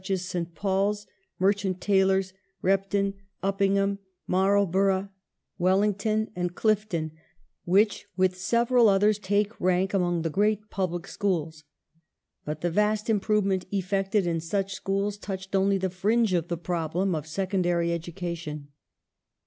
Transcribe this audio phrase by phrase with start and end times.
[0.01, 1.05] I 1891]
[1.53, 5.09] SECONDARY SCHOOLS 405 Mai'lborough,
[5.59, 7.11] Wellington, and Clifton,
[7.65, 11.65] which, with several others, take rank among the great "Public" schools.
[12.43, 16.57] But the vast im provement effected in such schools touched only the fringe of the
[16.57, 18.69] problem of secondary education.